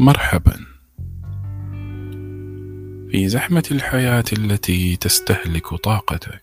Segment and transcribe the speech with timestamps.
[0.00, 0.56] مرحبا.
[3.10, 6.42] في زحمة الحياة التي تستهلك طاقتك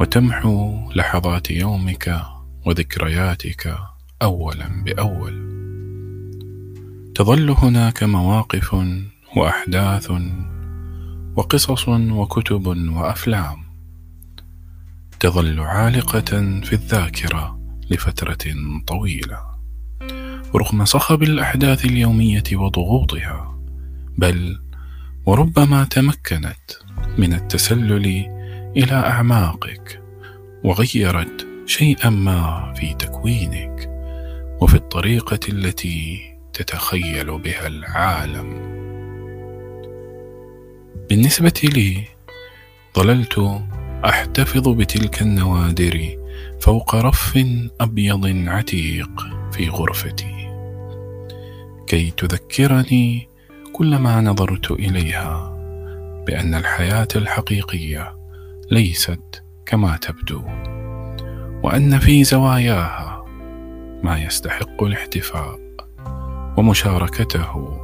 [0.00, 2.22] وتمحو لحظات يومك
[2.66, 3.78] وذكرياتك
[4.22, 5.34] أولا بأول.
[7.14, 8.76] تظل هناك مواقف
[9.36, 10.12] وأحداث
[11.36, 13.56] وقصص وكتب وأفلام.
[15.20, 18.54] تظل عالقة في الذاكرة لفترة
[18.86, 19.53] طويلة.
[20.56, 23.58] رغم صخب الأحداث اليومية وضغوطها
[24.18, 24.60] بل
[25.26, 26.70] وربما تمكنت
[27.18, 28.06] من التسلل
[28.76, 30.02] إلى أعماقك
[30.64, 33.90] وغيرت شيئا ما في تكوينك
[34.60, 36.20] وفي الطريقة التي
[36.52, 38.74] تتخيل بها العالم.
[41.10, 42.04] بالنسبة لي
[42.96, 43.62] ظللت
[44.04, 46.16] أحتفظ بتلك النوادر
[46.60, 47.38] فوق رف
[47.80, 50.33] أبيض عتيق في غرفتي.
[51.86, 53.28] كي تذكرني
[53.72, 55.54] كلما نظرت إليها
[56.26, 58.16] بأن الحياة الحقيقية
[58.70, 60.42] ليست كما تبدو
[61.62, 63.24] وأن في زواياها
[64.02, 65.60] ما يستحق الاحتفاء
[66.56, 67.80] ومشاركته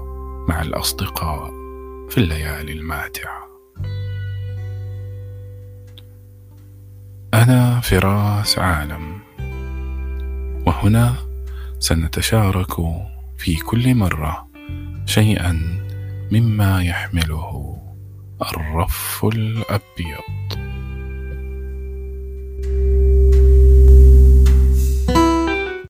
[0.48, 1.50] مع الأصدقاء
[2.10, 3.40] في الليالي الماتعة.
[7.34, 9.18] أنا فراس عالم
[10.66, 11.14] وهنا
[11.78, 12.78] سنتشارك
[13.40, 14.48] في كل مرة
[15.06, 15.52] شيئا
[16.32, 17.76] مما يحمله
[18.42, 20.59] الرف الأبيض.